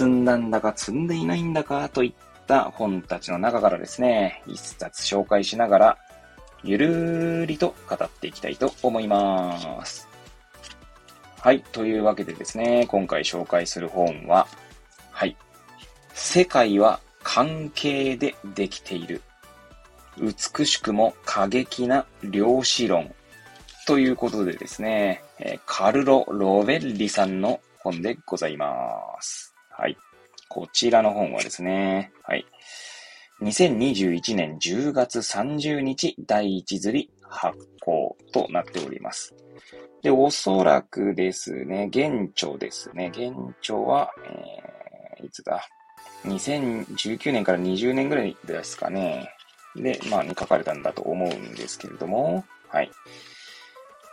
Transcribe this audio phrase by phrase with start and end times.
[0.00, 5.98] 積んだんだか積んでいないんだかといった本たちの中からですね、一冊紹介しながら、
[6.64, 10.08] ゆるりと語っていきたいと思います。
[11.38, 11.60] はい。
[11.60, 14.48] というわけでですね、今回紹介する本は、
[15.10, 15.36] はい。
[16.14, 19.20] 世界は関係でできている。
[20.16, 23.14] 美しくも過激な量子論。
[23.86, 25.22] ということでですね、
[25.66, 28.66] カルロ・ロベッリさんの本でございま
[29.20, 29.49] す。
[30.52, 32.44] こちらの本はですね、はい。
[33.40, 39.32] 2021年10月30日第1釣り発行となっております。
[40.02, 43.12] で、おそらくですね、現著ですね。
[43.14, 45.68] 現著は、えー、いつだ
[46.24, 49.30] ?2019 年から20年ぐらいですかね。
[49.76, 52.90] で、まあ、に書かれたんだと思うんですけれども、はい。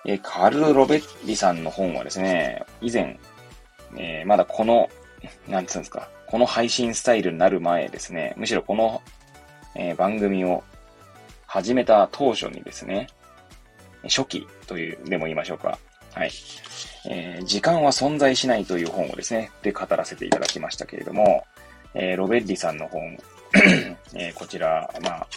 [0.06, 3.20] えー、カルロ・ロベッリさんの本はですね、以前、
[3.96, 4.88] えー、まだこの、
[5.48, 9.02] なんつうんですか、この配信スタイルになる前ですね、むしろこの、
[9.76, 10.64] えー、番組を
[11.46, 13.08] 始めた当初にですね、
[14.04, 15.78] 初期という、でも言いましょうか。
[16.14, 16.32] はい。
[17.10, 21.46] えー、時間は存在しないという本をですね、で語らせていただきましたけれども、
[21.94, 23.18] えー、ロベッリさんの本、
[24.14, 25.28] えー、こちら、まあ、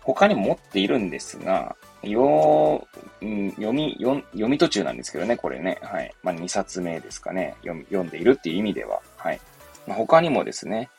[0.00, 2.86] 他にも持っているんですが、よ
[3.24, 5.78] ん、読み読、読み途中なんですけどね、これね。
[5.82, 6.12] はい。
[6.22, 7.54] まあ、2冊目ですかね。
[7.64, 9.00] 読読んでいるっていう意味では。
[9.16, 9.40] はい。
[9.86, 10.90] ま、他にもですね、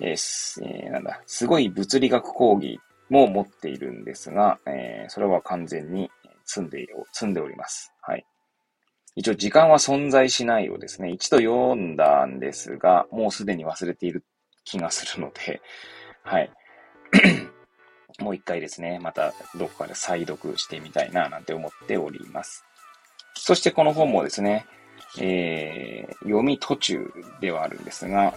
[0.00, 6.10] えー、えー、なんだ、すごい物理学講義も持っているんですが、えー、それは完全に
[6.44, 7.92] 積んで、積んでおります。
[8.00, 8.26] はい。
[9.16, 14.24] 一応、時間は存在しないをですね、一度読んだんですが、もうすでに忘れている
[14.64, 15.62] 気がするので、
[16.22, 16.50] はい。
[18.18, 22.64] もう一回ですね、またどこかで再読してみたいな、なんて思っております。
[23.34, 24.66] そしてこの本もですね、
[25.20, 28.34] えー、読み途中ではあるんですが、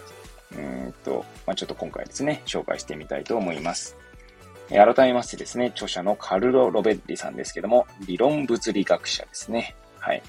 [0.55, 3.97] うんと、まあ、ちょっと今回ですね、紹介してみたいと思います。
[4.69, 9.75] 改めましてですね、著者のカルロ・ロベッリさんですけども、理論物理学者ですね。
[9.99, 10.21] はい。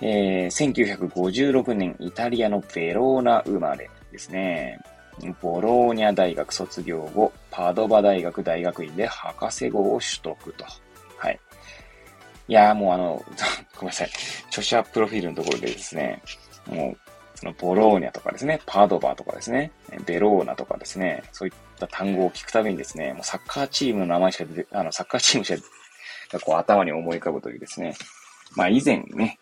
[0.00, 4.78] えー、1956年、イタリアのベローナ生まれですね。
[5.40, 10.64] ボローニャ大学卒業後、パドバ大学大学院で博士号を取得と。
[11.16, 11.38] はい。
[12.46, 13.24] いやーもうあの、
[13.76, 14.10] ごめんなさい。
[14.48, 16.22] 著者プロフィールのところでですね、
[16.66, 16.98] もう
[17.34, 19.70] そのボローニャとかですね、パドバとかですね、
[20.06, 25.62] ベローナとかですね、そういった単語を聞くたびにですね、もうサッカーチームの名前しか出て、あの、サッカーチームし
[26.30, 27.94] かこう頭に思い浮かぶというですね、
[28.56, 29.38] まあ以前ね、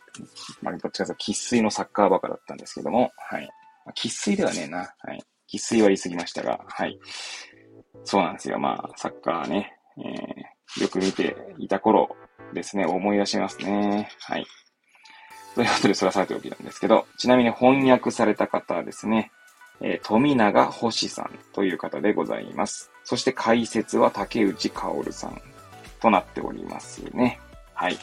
[0.63, 3.49] まあどっちかというと喫水のサッカーバカだったんですけども、はい。
[3.85, 5.23] まあ、喫水ではねえな、はい。
[5.53, 6.99] 喫水は言い過ぎましたが、はい。
[8.05, 8.59] そうなんですよ。
[8.59, 12.17] まあ、サッカーね、えー、よく見ていた頃
[12.53, 14.11] ですね、思い出しますね。
[14.21, 14.47] はい。
[15.55, 19.31] ということで、それはさておきなんですけど、ちなみに翻訳された方はですね、
[19.81, 22.91] えー、富永星さんという方でございます。
[23.05, 25.41] そして解説は竹内薫さん
[26.01, 27.41] となっておりますね。
[27.75, 27.99] はい。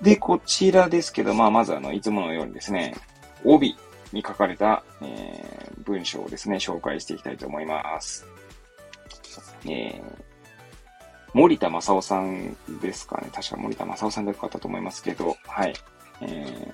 [0.00, 2.96] で、こちらですけど、まあ、まずあの、いつものようにですね、
[3.44, 3.76] 帯
[4.12, 8.26] に書かれた、えー、文章をですね、紹介していきたいと思います。
[9.66, 10.02] えー、
[11.34, 13.28] 森田正夫さんですかね。
[13.34, 15.74] 確か森田正夫さんだったと思いますけど、はい。
[16.20, 16.72] え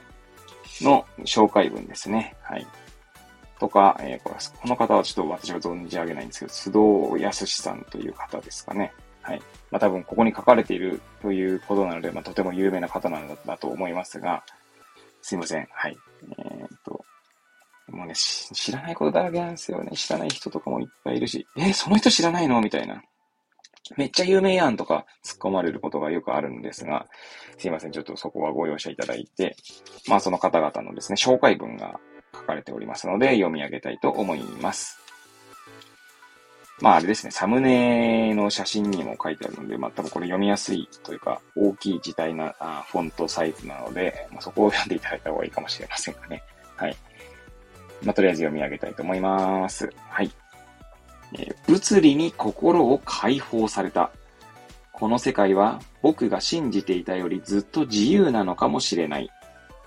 [0.81, 2.37] ー、の紹介文ですね。
[2.43, 2.67] はい。
[3.59, 8.93] とか、えー、この方はちょっと私は存じ上げないんですけど、須藤康さんという方ですかね。
[9.23, 9.43] はい。
[9.71, 14.45] まあ多分ここに書かれているということなので、まあとても有名な方なんだと思いますが、
[15.23, 15.69] すいません。
[15.73, 15.97] はい。
[16.39, 17.05] えー、っと、
[17.89, 19.93] もうね、知らないことだらけなんですよね。
[19.97, 22.61] 知らない人とかもいっぱいいるし、えー、その人知らないの？
[22.61, 23.03] みたいな。
[23.97, 27.07] めっちゃ有名やんとか突っ込まれることがよくあるんですが、
[27.59, 27.93] すいません。
[27.93, 29.57] ちょっとそこはご容赦いただいて、
[30.09, 31.99] まあその方々のですね、紹介文が
[32.33, 34.99] 書かれておりますので、読み上げたいと思います。
[36.81, 46.43] まああれですね、サムネの写真にも書いてあるので、まあ多分これ読みやすいというか、大きい字体なあフォントサイズなので、まあ、そこを読んでいただいた方がいいかもしれませんがね。
[46.77, 46.97] はい。
[48.03, 49.93] まあとりあえず読み上げたいと思います。
[50.09, 50.31] はい。
[51.39, 54.11] え物理に心を解放された。
[54.93, 59.31] この世界は僕が信じていたよりずっと自由なのかもしれない。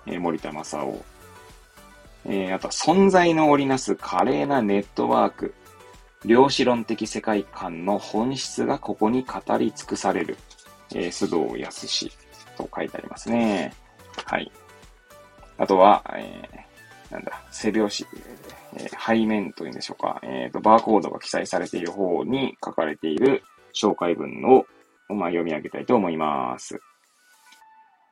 [0.07, 1.03] え森田正夫。
[2.25, 5.53] えー、あとは存在の織りなす華麗なネットワーク。
[6.25, 10.37] 量子論的世界観の本質がここに語り尽くされる。
[10.95, 12.09] えー、須藤康
[12.57, 13.73] と書いてありますね。
[14.25, 14.51] はい。
[15.57, 16.72] あとは、えー、
[17.13, 18.07] なんだ、背拍子、
[18.75, 20.19] えー、背面というんでしょうか。
[20.23, 24.65] えっ、ー、と、バーコードが記載されている方に書かれている紹介文を、
[25.09, 26.79] まあ、読み上げたいと思います。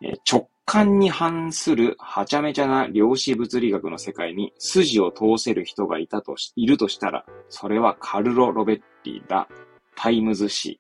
[0.04, 9.48] えー、直感に反するはちゃめちゃな量子物理学の世界に筋を通せる人がいたとし、いるとしたら、それはカルロ・ロベッリだ。
[9.96, 10.80] タイムズ紙。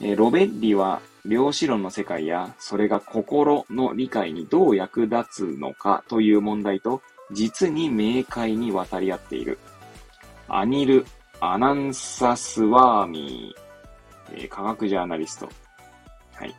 [0.00, 7.02] えー、ロベッリは量子論の世界や、それが心の理解にどう役立つのかという問題と、
[7.32, 9.58] 実に明快に渡り合っている。
[10.48, 11.06] アニル・
[11.40, 15.48] アナンサスワーミー、科学ジャーナリスト。
[16.34, 16.54] はい。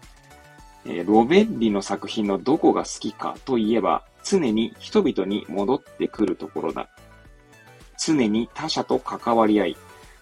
[1.05, 6.87] ロベッリの作品のどこが好きかといえば、常に人々に戻ってくるところだ。
[7.99, 9.77] 常に他者と関わり合い、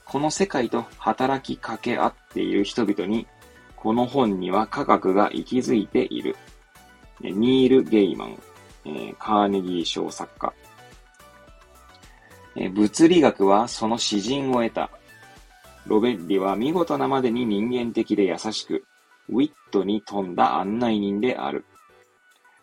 [0.05, 3.27] この世界と働きかけ合っている人々に
[3.81, 6.35] この本には科学が息づいている。
[7.21, 8.37] ニール・ゲイマン、
[8.85, 10.53] えー、カーネギー賞作家、
[12.55, 14.89] えー、物理学はその詩人を得た。
[15.85, 18.83] ロベッリは見事なまでに人間的で優しく、
[19.29, 21.65] ウィットに富んだ案内人である。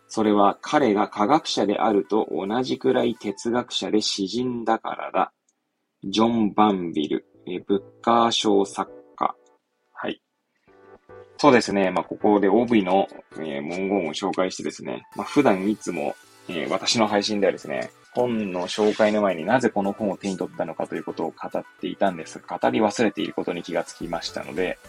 [0.07, 5.33] それは彼が科学者であると同じくらい哲学者で詩人だからだ。
[6.03, 8.96] ジョン・バンビル、えブッカー賞作
[11.37, 11.91] そうですね。
[11.91, 16.15] まあ、ここで帯の、えー、文言を紹介してですね、まあ、普段いつも、
[16.49, 24.79] えー、私の配信ではですね、本の紹介の前になぜこの本を手に取ったのかということを語っていたんですが、語り忘れていることに気がつきましたので、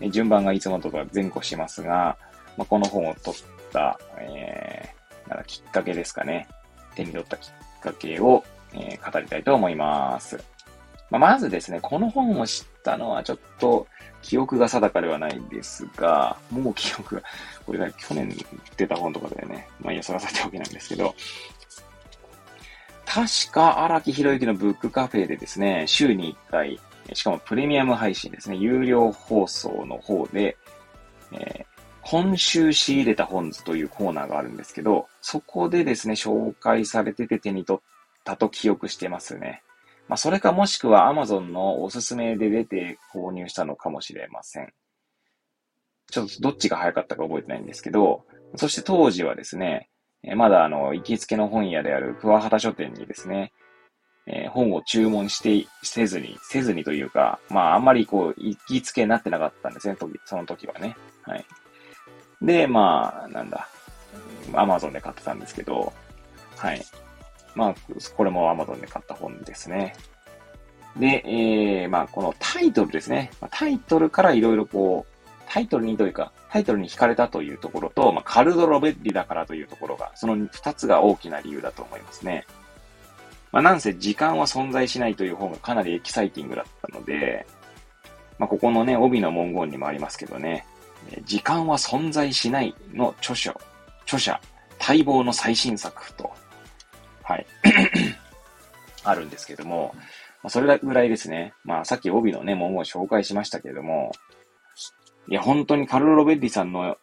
[0.00, 2.16] え順番がいつもとは前後しますが、
[2.56, 3.40] まあ、この本を取っ
[3.72, 6.48] た、えー、なんかきっかけですかね。
[6.94, 10.42] 手に取ったきっかけを、えー、語りたいと思います。
[11.10, 13.86] ま、まずですね、この本を知ったのはちょっと
[14.22, 17.22] 記憶が定かではないんですが、もう記憶が、
[17.64, 18.34] これが去年
[18.76, 19.68] 出た本とかだよね。
[19.80, 21.14] まあいや、そらさておけなんですけど、
[23.06, 26.80] 確か荒木博之のブックカフェでですね、週に1回、
[27.14, 30.58] しかもプレミアム配信ですね、有料放送の方で、
[31.32, 31.64] えー、
[32.02, 37.82] 今週仕入れた本図というコーナーがあるんですけど、そこでですね、紹介されてて手に取っ
[38.24, 39.62] たと記憶してますね。
[40.08, 44.72] まあ、それかもしくは Amazon のおすすめで出て購入したのかもしれません。
[46.10, 48.24] ちょっとどっちが早かったか覚えてないんですけど、
[48.56, 49.90] そして当時はですね、
[50.36, 53.52] まだあの、行きつけの本屋である桑畑書店にですね、
[54.26, 60.96] えー、本を注文して、せずに、せずにというか、まああんまりこう、行きつけになってなかったんですね、その時はね。
[61.22, 61.46] はい。
[62.42, 63.68] で、まあ、なんだ、
[64.54, 65.92] アマゾンで買ってたんですけど、
[66.56, 66.82] はい。
[67.58, 67.74] まあ、
[68.16, 69.92] これも Amazon で買った本ですね。
[70.96, 73.32] で、えー、まあ、このタイトルですね。
[73.50, 75.18] タイトルからいろいろこう、
[75.48, 82.46] タイトルにというか、タイトルに惹かれたというところと、まあ、カルド・ロベッリだからというところが、その二つが大きな理由だと思いますね。
[83.50, 87.44] まあ、なんせ時間は存在しないという本がかなりエキサイティングだったので、
[88.38, 90.64] まあ、ここのね、帯の文言にもありますけどね、
[91.24, 93.60] 時間は存在しないの著書、
[94.04, 94.40] 著者、
[94.78, 96.30] 待望の最新作と
[97.28, 97.46] はい。
[99.04, 99.92] あるんですけども、
[100.42, 101.52] まあ、それぐらいですね。
[101.62, 104.12] まあ、さっき帯のね、文言を紹介しましたけれども、
[105.28, 106.96] いや、本当にカルロ・ベッリさんの、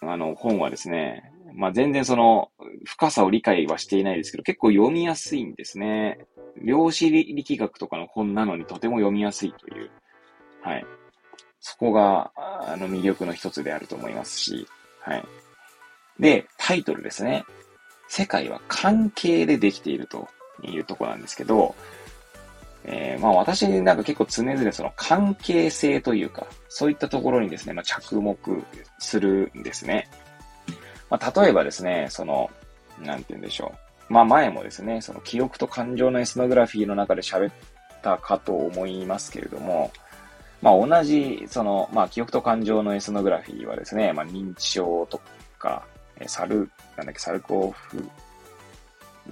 [0.00, 2.50] あの、本はですね、まあ、全然その、
[2.84, 6.18] 深さを理解はしていないですけど、結構読みやすいんですね。
[6.62, 9.90] 量子力学とかの本なのにとても読みやすいという、
[10.62, 10.86] はい。
[11.60, 14.66] そこが、あの、魅力の一つであると思いますし、
[15.00, 15.24] はい。
[16.18, 17.44] で、タイトルですね。
[18.08, 20.28] 世界は関係でできていると
[20.62, 21.74] いうところなんですけど、
[22.84, 28.38] えー、まあ私なんか結構常々その関係性というか、そういったところにですね、まあ、着目
[28.98, 30.08] するんですね。
[31.10, 32.50] まあ例えばですね、その、
[33.02, 33.72] なんて言うんでしょ
[34.08, 34.12] う。
[34.12, 37.52] まあ前もですね、その記憶と感情のエスノグラフィーの中で喋っ
[38.02, 39.90] たかと思いますけれども、
[40.62, 45.20] まあ同じ、その、まあ記憶と感情のエスノグラフィーはですね、まあ認知症と
[45.58, 45.84] か、
[46.20, 48.10] えサル、なんだっけ、サルコーフ、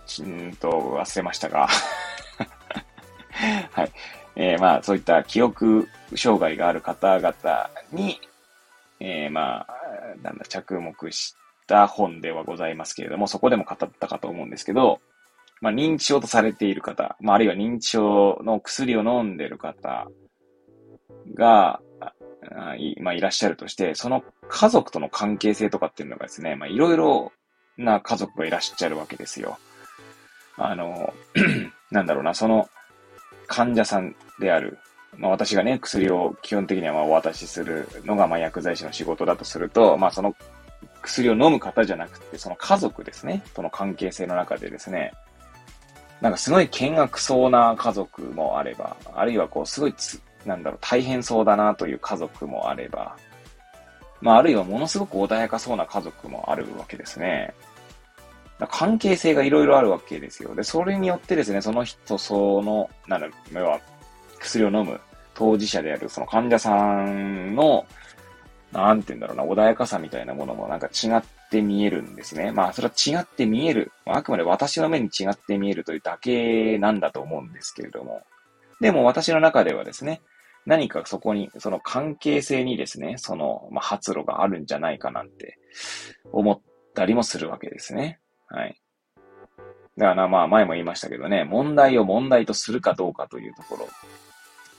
[0.06, 1.68] ちんと忘れましたが
[3.72, 3.92] はい。
[4.36, 8.20] えー、まあ、そういった記憶障害がある方々に、
[9.00, 9.66] えー、まあ、
[10.22, 15.00] なんだ、着目した本ではございますけれども、そこでも語ったかと思うんですけど、
[15.60, 20.06] まあ、認知症とされている方、まあ、あるいは認知症の薬を飲んでいる方
[21.34, 21.80] が、
[22.76, 27.32] いまあ、いらっしゃるとして、その家族との関係性とかっていうのがですね、まあ、いろいろ
[27.76, 29.58] な家族がいらっしゃるわけですよ。
[30.56, 31.12] あの、
[31.90, 32.68] なんだろうな、その
[33.46, 34.78] 患者さんである、
[35.16, 40.34] まあ私がね、薬を基本的にはまお渡しするのがまあ薬剤師の仕事だとすると、まあその
[41.02, 45.12] 薬を飲む方じゃなくて、その家族ですね、との関係性の中でですね、
[46.20, 53.16] なんかすごい険悪そうな家族もあれば、あるいはこうすごいつ、なんだろう、大変そうだなという家族もあれば、
[54.20, 57.54] まああるいはものすごく穏やかそうな家族もあるわけですね。
[58.68, 60.54] 関係性がいろいろあるわけですよ。
[60.54, 63.80] で、それによってですね、その人、その、なんだ、要は、
[64.38, 65.00] 薬を飲む
[65.34, 67.86] 当事者であるその患者さんの、
[68.72, 72.52] なんて言うんだろうな、穏やかさみたいなものもなんか違って見えるんですね。
[72.52, 73.92] まあ、それは違って見える。
[74.04, 78.22] あくまで私の目に違って見えるというだけなんだと思うんですけれども。
[78.80, 80.22] でも私の中ではですね、
[80.66, 85.58] 何かそこに、その関係性にですね、その、まあ、発露があるんじゃないかなんて
[86.32, 86.60] 思っ
[86.94, 88.18] たりもするわけですね。
[88.54, 88.76] はい。
[89.96, 93.88] だからまあ前も言いましたけどね、問題を問題とするかどうかというところ。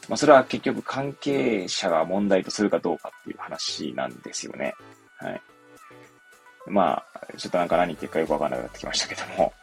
[0.07, 4.73] まあそれは結局関係者が問題とするかどうかっていう話なんですよね。
[5.17, 5.41] はい。
[6.67, 9.53] まあ、ちょっとなんか何言ってるかよくわかんなくなってきましたけども。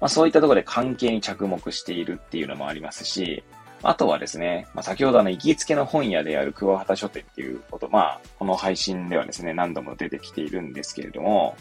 [0.00, 3.42] まあそういったところで関係に着目しているっていうのもありますし、
[3.84, 11.56] あとはですね、まあ、先ほどあの行きつけの本屋である桑畑書店っていうこと、まあ、この配信ではですね、何度も出てきているんですけれども、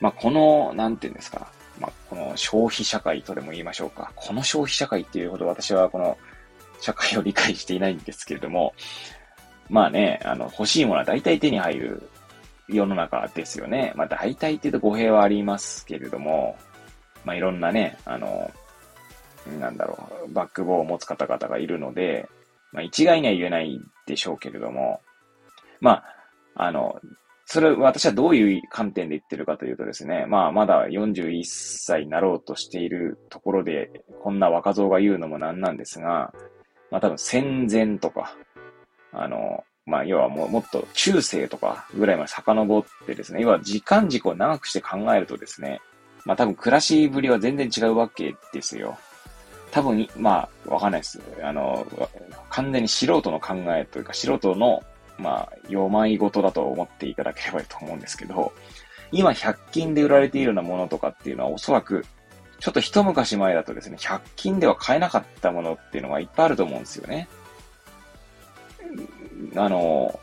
[0.00, 1.48] まあ、この、なんていうんですか、
[1.80, 4.12] まあ、この消費社会とでも言いましょうか。
[4.14, 6.16] この消費社会っていうほど私はこの
[6.80, 8.74] 社会を理解していないんですけれども、
[9.68, 12.08] まあね、あの、欲しいものは大体手に入る
[12.68, 13.92] 世の中ですよね。
[13.96, 16.56] まあ大体って言うと語弊はありますけれども、
[17.24, 18.50] まあいろんなね、あの、
[19.58, 22.28] なんだろう、バックボーンを持つ方々がいるので、
[22.72, 25.00] まあ一概には言えないでしょうけれども、
[25.80, 26.02] ま
[26.56, 27.00] あ、あの、
[27.46, 33.90] それ、私はどういう観点で言ってるかというとですね、まあ、まだ41歳になろうとしているところで、
[34.22, 36.32] こんな若造が言うのもなんなんですが、
[36.90, 38.36] まあ多分戦前とか、
[39.12, 45.80] あの、まあ要はももっと中世とかぐらいまで遡ってですね、要は時間軸を長くして考えるとですね、
[46.24, 48.96] まあ多分暮らしぶりは全然違うわけですよ。
[49.70, 51.20] 多分、まあわかんないです。
[51.42, 51.86] あの、
[52.48, 54.82] 完全に素人の考えというか素人の
[55.18, 58.52] まあ、よまい事だと思っていただければいいと思うんですけど、
[59.12, 62.04] 今100均で売られているようなものとかっていうのはおそらく、
[62.58, 67.28] ちょっと一昔前だとですね、100均では買えなかったものっていうのがいっぱいあると思うんですよね。
[69.56, 70.18] あの、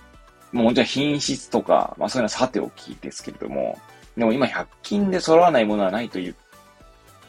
[0.52, 3.80] もうじゃ品質とか、まあそういうのはさておきですけれども、
[4.18, 6.36] でも今100均で揃わないものはないと言っ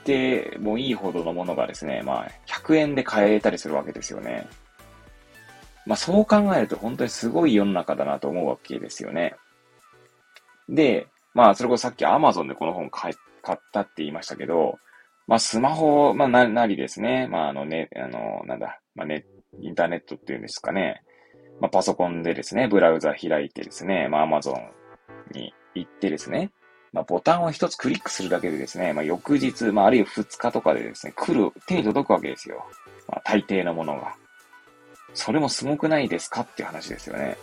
[0.04, 4.49] てもいいほどのものがですね、まあ100円で買えたりするわけですよね。
[5.87, 9.35] まあそう考えると本当にすごい世の中だなと思うわけですよね。
[10.69, 13.15] で、まあそれこそさっき Amazon でこの本買っ
[13.73, 14.79] たって言いましたけど、
[15.27, 17.29] まあスマホ、まあな、りですね。
[17.29, 19.25] まああのね、あの、なんだ、まあね、
[19.61, 21.03] インターネットっていうんですかね。
[21.61, 24.55] まあパソコンでですね、ブラウザ開いてですね、まあ Amazon
[25.33, 26.53] に行ってですね、
[26.93, 32.65] まあボタンを一つクリックするだけでですね、まあ翌日、まああるいは2日とかでですね、来る、手に届くわけですよ。
[33.09, 34.15] まあ大抵のものが。
[35.14, 37.37] それもすごくないですかっていう話ですよね。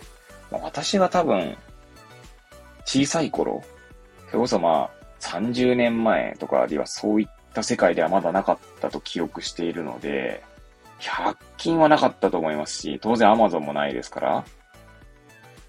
[0.52, 1.58] まあ、私が多分、
[2.86, 3.64] 小さい頃、
[4.28, 10.44] それこそまあ、30年前とかではそういった世界ではまだなかったと記憶しているので、
[11.00, 14.46] 100均はなかったと思いますし、当然 Amazon もないですから、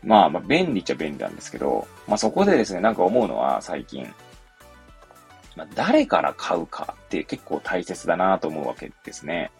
[0.02, 4.12] まあ、まあ、便利っちゃ便利なんですけど、まあそこでですね、なんか思うのは最近、
[5.56, 9.50] まあ、誰から買うかって結構大切だなと思うわけですね。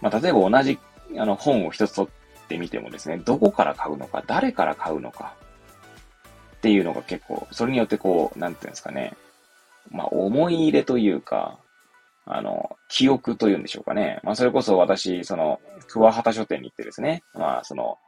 [0.00, 0.78] まあ例えば同じ
[1.18, 5.34] あの、本を一つ取ってみてもですね、どこから買うのか、誰から買うのか、
[6.56, 9.14] っていうのが結構、それによってこう、なんていうんですかね、
[9.90, 11.58] まあ、思い入れというか、
[12.24, 14.20] あの、記憶というんでしょうかね。
[14.22, 17.98] まあ、それこそ私、その、桑畑書店に行ってですね、まあ、その、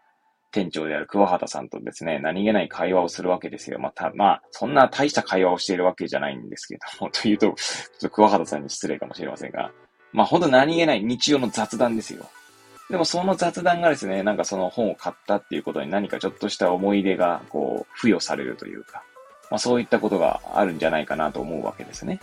[0.53, 3.81] 店長である桑畑さんとですね、何気ない会話をするわけですよ。
[3.81, 7.55] また、まあ、そんな大した会話をしているわけじゃないんですけども、 というと、ちょっ
[8.03, 9.73] と桑畑さんに失礼かもしれませんが、
[10.13, 12.25] まあ、ほんと何気ない日常の雑談ですよ。
[12.91, 19.03] でもその雑談がですね、なんかその本を買ったっていうことに何かちょっとした思い出が、こう、付与されるというか、
[19.51, 22.21] まあそういったことがあるんじゃないかなと思うわけですね。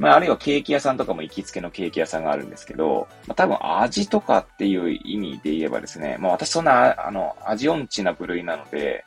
[0.00, 9.04] まああるいはケーキ屋さんとかも行きつけのケーキ屋さんがあるんですけど、まあ多分味とかっていう意味で言えばですね、まあ私そんな、あの、味音痴な部類なので、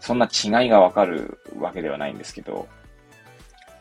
[0.00, 2.66] そんな違いがわかるわけではないんですけど、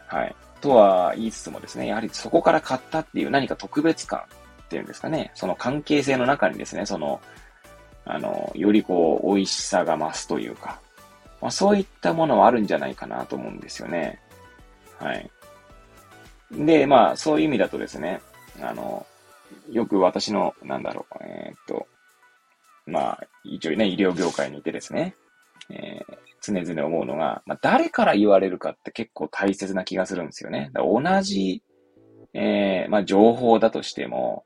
[0.08, 0.36] はい。
[0.62, 4.22] とは言いつつもですね、やはりそこから買ったっていう何か特別感
[4.66, 7.22] っていうんですかね、その関係性の中にですね、その、
[8.06, 10.80] あの、よりこう、美味しさが増すというか、
[11.42, 14.20] まあ、そういったものはあるんじゃないかなと思うんですよね。
[15.00, 15.30] はい。
[16.52, 18.22] で、まあ、そういう意味だとですね、
[18.62, 19.06] あの、
[19.72, 21.88] よく私の、なんだろう、えー、っと、
[22.86, 25.16] まあ、一応ね、医療業界にいてですね、
[25.70, 30.72] えー、常々思うのが、まあ、誰から言われるかって結構大切な気がするんですよね。
[30.76, 31.64] 同じ、
[32.34, 34.46] えー、まあ、情報だとしても、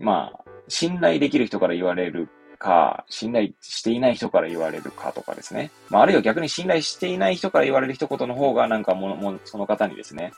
[0.00, 2.28] まあ、信頼できる人から言われる
[2.58, 5.70] か、信頼していない人から言われるかとかですね。
[5.90, 10.32] まあ、あるいは逆に信頼していない人から言われる一言の方が、なんかもの、もその方にですね、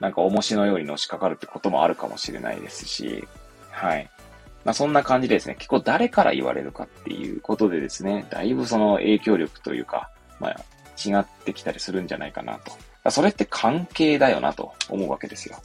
[0.00, 3.26] なんか重しのようにのしかかるってこともあるかもしれないですし、
[3.70, 4.08] はい。
[4.64, 10.52] まあ、そんな感じでですね、結構誰から言われるかっていうことでですね、だいぶその影響力というか、まあ、
[10.96, 12.58] 違ってきたりするんじゃないかな
[13.04, 13.10] と。
[13.10, 15.56] それって関係だよなと思うわけですよ。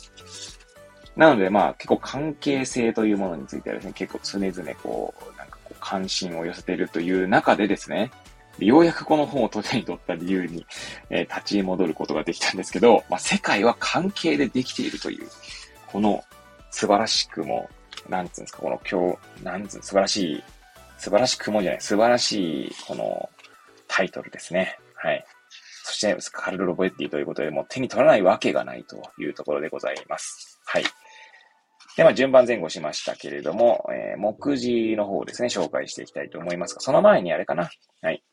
[1.15, 8.12] なので、まあ、結構関係性というものについてはですね、結構常々こう、なんかこう、関心を寄せているという中でですね、
[8.60, 10.65] ようやくこの本を取手に取った理由に、
[11.10, 15.27] えー、立ち戻ることができたんですけど、まあ、世界は関係でできているという、
[15.88, 16.24] この
[16.70, 17.70] 素晴らしくも
[18.10, 20.44] なんつうんですか、この今日、なんつう、素晴らしい、
[20.98, 23.30] 素晴らしくもじゃない、素晴らしい、この
[23.88, 24.77] タイトルですね。
[24.96, 25.25] はい。
[25.84, 30.60] そして、カルロ・ロボエッティということで、もう手に取らないわけがないというところでございます。
[30.65, 30.84] はい。
[31.98, 37.69] で、まあ、順番前後しましたけれども、えー、目次の方ですね、紹介していきたいと思いますが、その前にあれかな。
[38.01, 38.24] はい。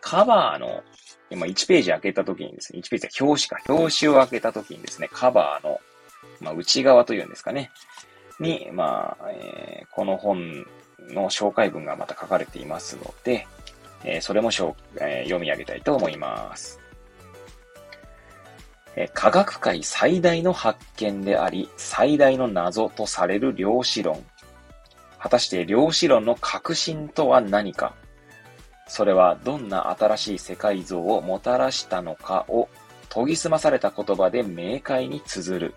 [0.00, 0.82] カバーの、
[1.30, 5.80] 今1ページ開けた時にですね、1ページは表紙か、表紙を開けた時にですね、カバーの、
[6.40, 7.70] まあ、内側というんですかね。
[8.40, 10.66] に、まあ、えー、この本
[11.10, 13.46] の紹介文がまた書かれていますので、
[14.04, 16.80] えー、それも、えー、読み上げたいと思います。
[19.12, 24.24] 科学界最大の発見であり、最大の謎とされる量子論。
[25.18, 27.94] 果たして量子論の革新とは何か？
[28.86, 32.68] それはどんな新しい世界像をもたらしたのかを
[33.08, 35.74] 研ぎ澄まされた言葉で明快に綴る。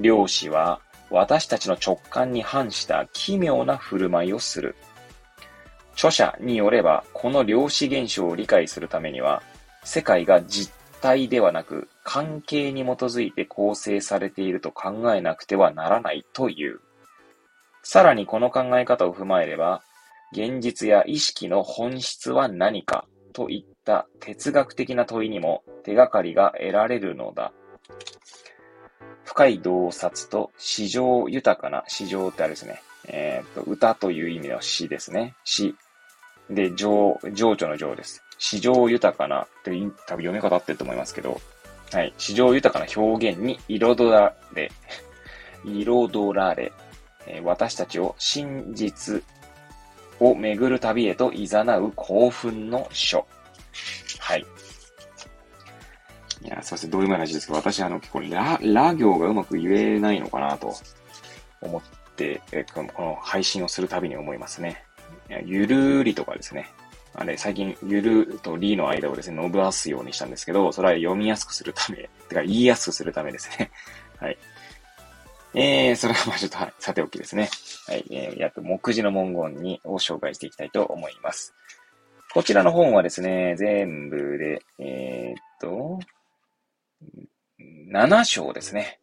[0.00, 4.74] 量子は私たちの直感に反した奇妙な振る舞いをする。
[5.94, 9.42] 著者によれば、この量子現象を理解するためには、
[9.84, 16.80] 世界が実体ではなく関係に基づいて構成されていると考えなくてはならないという。
[17.82, 19.82] さらにこの考え方を踏まえれば、
[20.32, 27.52] 現実や意識の本質は何かといった哲学的な問いにも手がかりが得られるのだ。
[29.24, 32.80] 深い洞察と詩情豊かな、詩情ってあれですね。
[33.08, 35.34] えっ、と、歌という意味の詩ですね。
[35.44, 35.74] 詩。
[36.48, 38.22] で、情、情緒の情です。
[38.42, 41.40] 詩情豊かなって多分読み方合ってると思いますけど、
[41.92, 42.12] はい。
[42.18, 44.72] 詩情豊かな表現に彩られ、
[45.64, 46.72] 彩られ、
[47.28, 49.22] え、私たちを真実
[50.18, 53.24] を巡る旅へと誘う興奮の書。
[54.18, 54.44] はい。
[56.42, 60.74] いや、すいません、どういう話ですけど、私、あの、結構、ラ、ラ行がうまく言えないのかなと
[61.60, 61.82] 思っ
[62.16, 64.82] て、えこの配信をするたびに思いますね。
[65.44, 66.68] ゆるりとかですね。
[67.14, 73.70] あれ、最近、ゆるとりの間をですね、伸ばすようにしたんですけど、それは読みやすくするため、てか言いやすくするためですね。
[74.18, 74.38] はい。
[75.54, 77.50] えー、それはまあちょっと、はい、さておきですね。
[77.86, 81.54] はい、えー、やっと目次の文言に、を紹介していきたいと思います。
[82.32, 85.98] こちらの本はですね、全部で、えー、っと、
[87.92, 89.00] 7章ですね。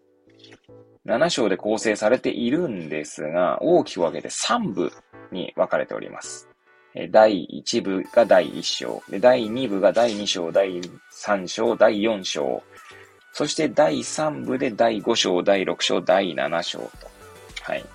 [1.06, 4.92] 7章で構成されているんですが、大きく分けて3部
[5.32, 6.49] に分かれております。
[7.08, 12.64] 第1部が第1章、で第2部が第2章、第3章、第4章、
[13.34, 16.88] そして第3部で第5章、第6章、第7章と、
[17.62, 17.86] はい、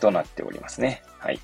[0.00, 1.02] となっておりますね。
[1.18, 1.38] はい。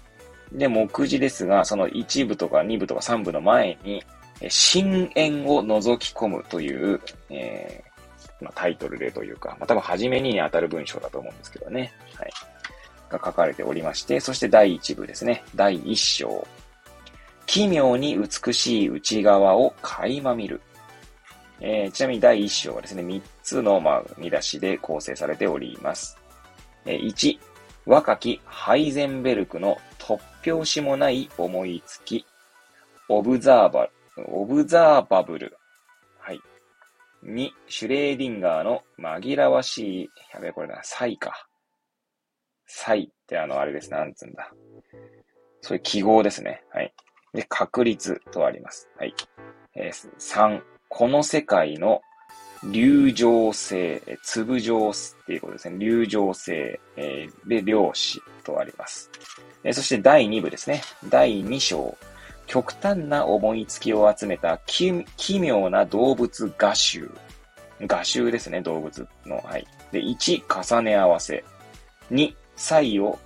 [0.52, 4.02] で、目次ですが、その1部とか2部とか3部の前に、
[4.48, 11.92] 深淵を覗き込むという、えー、まあ、タイトルでというか、まあ、多分初めに当たる文章だと思うんですけどね。
[12.14, 12.30] はい。
[13.10, 15.44] が書かれておりまして、そして第1部ですね。
[15.54, 16.46] 第1章。
[17.46, 20.60] 奇妙に美しい内側を垣間見る。
[21.60, 26.18] えー、ちなみに第1章はですね、3つの、まあ、見出しで構成されております。
[26.84, 27.38] えー、1、
[27.86, 32.26] 若きハイゼンベルクの突拍子もない思いつき、
[33.08, 33.88] オブザーバ
[34.26, 35.56] オブザーバブル。
[36.18, 36.40] はい。
[37.24, 41.46] 2、シュレーディンガーの紛らわしい、やべえ、これだ、サイか。
[42.68, 43.90] サイってあの、あれです。
[43.90, 44.52] なんつうんだ。
[45.62, 46.62] そういう記号ですね。
[46.70, 46.94] はい。
[47.34, 48.88] で、確率とあります。
[48.98, 49.14] はい。
[49.74, 52.02] えー、3、この世界の
[52.70, 54.92] 流状性、粒状っ
[55.26, 55.78] ていうことですね。
[55.78, 59.10] 流状性、えー、で、量子とあります。
[59.64, 60.82] えー、そして第2部ですね。
[61.08, 61.96] 第2章、
[62.46, 65.04] 極端な思いつきを集めた奇
[65.40, 67.10] 妙な動物画集。
[67.80, 69.36] 画集ですね、動物の。
[69.38, 69.66] はい。
[69.92, 70.42] で、1、
[70.76, 71.44] 重ね合わせ。
[72.10, 73.18] 2、差異を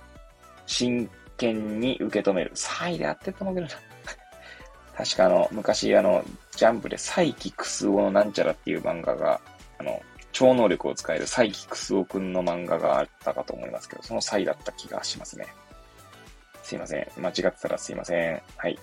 [0.65, 2.51] 真剣に受け止める。
[2.53, 3.73] 差異であってると思うけどな。
[4.95, 6.23] 確かあの、昔あの、
[6.55, 9.41] ジャンプでサイキクスオのなんちゃらっていう漫画が、
[9.79, 15.47] あの、超能力を使えるサイキクスオくんの漫画があったかと思いますけど、そのサイだった気がしますね。
[16.63, 17.07] すいません。
[17.17, 18.41] 間違ってたらすいません。
[18.55, 18.79] はい。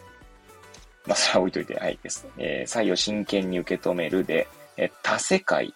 [1.06, 2.26] まあ、それは置いといて、はいです。
[2.38, 5.74] えー、サイを真剣に受け止めるで、えー、多世界、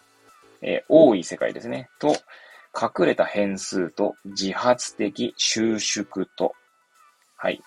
[0.63, 1.89] えー、多い世界ですね。
[1.99, 2.15] と、
[2.75, 6.53] 隠れた変数と自発的収縮と、
[7.37, 7.63] はい。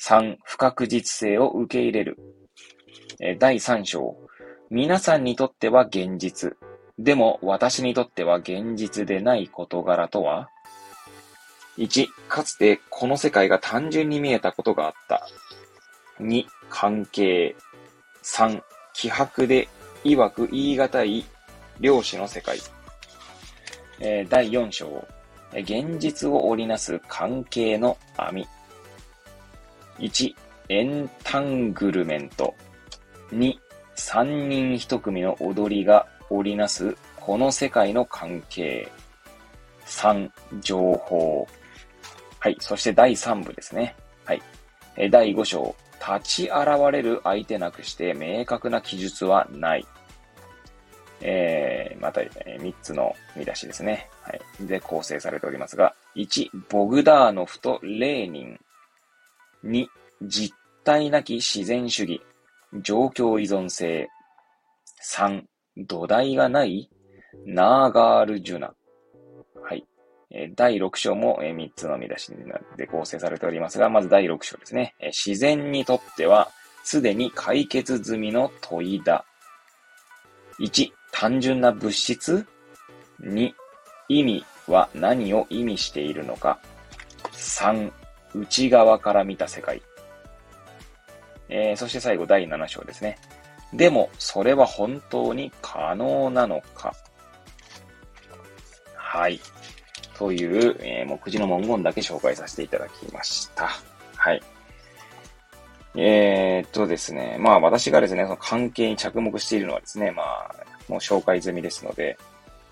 [0.00, 2.18] 3、不確実性を受け入れる。
[3.20, 4.16] え第3章。
[4.70, 6.56] 皆さんにとっては現実。
[6.98, 10.48] でも私にとっては現実でない事柄とは
[11.76, 15.26] ?1、かつてこの世界が単純に見えたことがあった。
[16.20, 17.54] 2、関係。
[18.24, 18.60] 3、
[18.92, 19.68] 気迫で
[20.04, 21.24] 曰く言い難い
[21.80, 22.58] 量子の世界。
[24.00, 25.06] えー、第4章。
[25.52, 28.46] 現実を織りなす関係の網。
[29.98, 30.34] 1、
[30.68, 32.54] エンタングルメント。
[33.32, 33.56] 2、
[33.94, 38.90] 三人一組の踊りが織りなすこの世界の関係。
[39.86, 40.30] 3、
[40.60, 41.46] 情報。
[42.38, 42.56] はい。
[42.60, 43.96] そして第3部ですね。
[44.24, 44.42] はい。
[45.10, 45.74] 第5章。
[45.98, 49.86] 立ち現れる相手なくして明確な記述はない。
[51.20, 54.08] えー、また、えー、3つの見出しですね。
[54.22, 54.66] はい。
[54.66, 58.60] で構成されておりますが、1、ボグダーノフとレーニン。
[59.64, 59.86] 2、
[60.22, 60.54] 実
[60.84, 62.20] 体なき自然主義、
[62.82, 64.08] 状況依存性。
[65.04, 65.42] 3、
[65.76, 66.90] 土台がない
[67.46, 68.74] ナーガールジュナ。
[69.62, 69.84] はい。
[70.54, 72.32] 第6章も3つの見出し
[72.76, 74.94] で構成されておりますが、まず第6章ですね。
[75.26, 76.50] 自然にとっては、
[76.84, 79.24] すでに解決済みの問いだ。
[80.60, 82.46] 1、単純な物質
[83.20, 83.52] ?2、
[84.08, 86.58] 意味は何を意味しているのか
[87.32, 87.90] ?3、
[88.34, 89.82] 内側から見た世界。
[91.48, 93.18] えー、そして最後第7章ですね。
[93.72, 96.94] でも、それは本当に可能なのか？
[98.94, 99.40] はい。
[100.14, 103.70] という、えー、目次の文言だけ紹介させていただきました。
[104.16, 104.42] はい。
[105.94, 107.36] えー、っとですね。
[107.40, 110.54] まあ私がですね、その関係に着目しているのはですね、まあ、
[110.88, 112.18] もう紹介済みですので、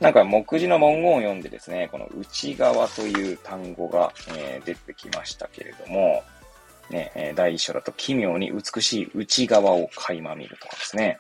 [0.01, 6.23] なんか目次の文言を読んでですね、この内側という単語が、えー、出てきましたけれども、
[6.91, 11.19] ね、え第一章だと奇妙に美しい内側を垣間見るとかですね、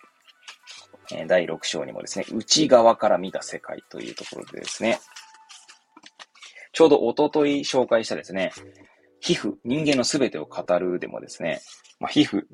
[1.12, 5.00] え第6章にもですね、内側から見た世界というところでですね、
[6.72, 8.52] ちょうどおととい紹介したですね、
[9.20, 11.60] 皮膚、人間のすべてを語るでもですね、
[11.98, 12.44] まあ、皮膚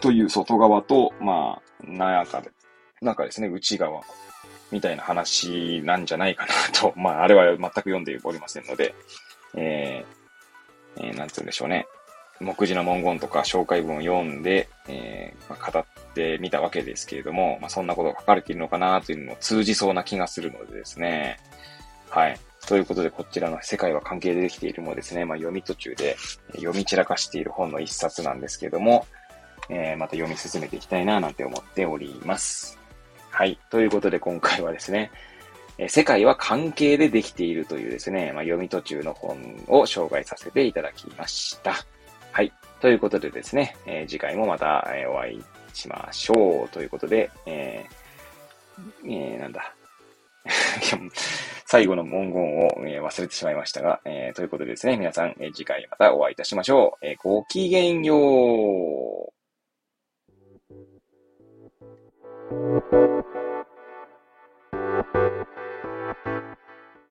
[0.00, 2.50] という外側と、まあ、中で、
[3.04, 4.02] なんかですね、内側
[4.70, 8.94] みたいな話なんじゃないかなと、 まあ、あれは全く読んでおりませんので、
[9.54, 11.86] えー、えー、なんつうんでしょうね。
[12.40, 21.38] 目次の文言とか紹介文を読んで、えー、まあ、語ってみたわけですけれども、まあ、そんなことが書かれているのかなというのも通じそうな気がするのでですね。
[22.10, 22.38] はい。
[22.66, 26.16] ということで、こちらの世界は関係でできているもですね、まあ、読み途中で
[26.54, 29.06] 読み散らかしている本の一冊なんですけれども、
[29.68, 32.83] えー、また読み進めていきたいななんて思っております。
[33.34, 33.58] はい。
[33.68, 35.10] ということで、今回はですね、
[35.76, 41.74] え世界は関係でできているというですね、まあ、読み途中の本を紹介させていただきました。
[42.30, 42.52] はい。
[42.80, 46.68] ということでですね、えー、次回もまた、えお会いしましょう。
[46.68, 49.74] ということで、えー、えー、なんだ。
[51.66, 57.04] 最後の文言を、え忘れてしまいましたが、えということでですね、皆さん、え次回またお会いいたしましょう。
[57.06, 58.14] えごきげんよ
[59.28, 59.33] う。
[62.50, 63.33] Thank you.